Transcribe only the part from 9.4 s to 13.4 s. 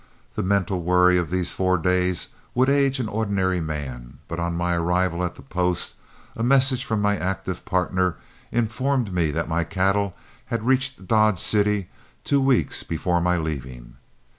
my cattle had reached Dodge City two weeks before my